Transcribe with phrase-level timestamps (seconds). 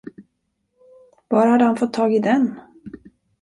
[1.29, 2.59] Var hade han fått tag i den?